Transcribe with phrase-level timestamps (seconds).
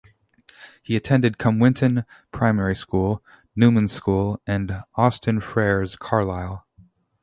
[0.81, 3.23] He attended Cumwhinton Primary School,
[3.55, 6.65] Newman School and Austin Friars, Carlisle.